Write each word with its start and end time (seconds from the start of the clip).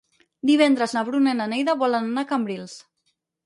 Divendres 0.49 0.95
na 0.97 1.03
Bruna 1.11 1.35
i 1.35 1.39
na 1.43 1.47
Neida 1.53 1.77
volen 1.85 2.11
anar 2.13 2.27
a 2.27 2.33
Cambrils. 2.35 2.79